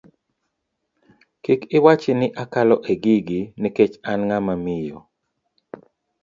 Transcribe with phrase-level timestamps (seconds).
[1.43, 4.99] Kik iwachi ni akalo e gigi nikech an ng'ama miyo.